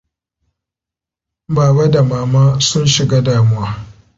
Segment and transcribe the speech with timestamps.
[1.55, 3.69] Baba da Mama sun shiga damuwa.